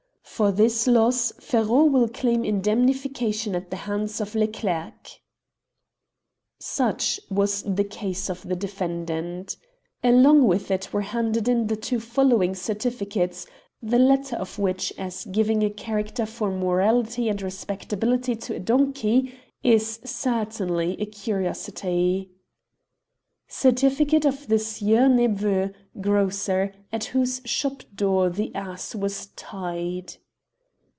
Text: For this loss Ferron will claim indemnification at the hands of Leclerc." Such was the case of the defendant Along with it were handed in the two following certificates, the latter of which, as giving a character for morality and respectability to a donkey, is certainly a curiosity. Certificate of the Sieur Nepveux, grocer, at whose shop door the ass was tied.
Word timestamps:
For 0.23 0.51
this 0.51 0.87
loss 0.87 1.31
Ferron 1.39 1.91
will 1.91 2.07
claim 2.07 2.43
indemnification 2.43 3.53
at 3.53 3.69
the 3.69 3.75
hands 3.75 4.19
of 4.19 4.33
Leclerc." 4.33 5.21
Such 6.57 7.19
was 7.29 7.61
the 7.61 7.83
case 7.83 8.27
of 8.27 8.47
the 8.47 8.55
defendant 8.55 9.55
Along 10.03 10.47
with 10.47 10.71
it 10.71 10.91
were 10.91 11.01
handed 11.03 11.47
in 11.47 11.67
the 11.67 11.75
two 11.75 11.99
following 11.99 12.55
certificates, 12.55 13.45
the 13.83 13.99
latter 13.99 14.35
of 14.35 14.57
which, 14.57 14.91
as 14.97 15.25
giving 15.25 15.61
a 15.61 15.69
character 15.69 16.25
for 16.25 16.49
morality 16.49 17.29
and 17.29 17.39
respectability 17.39 18.35
to 18.37 18.55
a 18.55 18.59
donkey, 18.59 19.35
is 19.61 19.99
certainly 20.03 20.99
a 20.99 21.05
curiosity. 21.05 22.31
Certificate 23.47 24.25
of 24.25 24.47
the 24.47 24.57
Sieur 24.57 25.07
Nepveux, 25.07 25.69
grocer, 25.99 26.73
at 26.91 27.03
whose 27.05 27.41
shop 27.45 27.83
door 27.93 28.31
the 28.31 28.55
ass 28.55 28.95
was 28.95 29.27
tied. 29.35 30.15